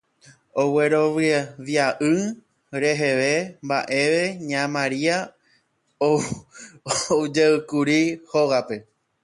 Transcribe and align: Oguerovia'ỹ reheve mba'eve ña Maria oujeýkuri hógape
Oguerovia'ỹ 0.61 2.15
reheve 2.81 3.31
mba'eve 3.65 4.23
ña 4.49 4.61
Maria 4.75 5.17
oujeýkuri 7.11 7.99
hógape 8.31 8.75